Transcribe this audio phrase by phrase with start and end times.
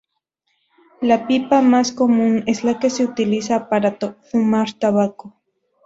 [1.01, 3.99] La pipa más común es la que se utiliza para
[4.31, 5.39] fumar tabaco.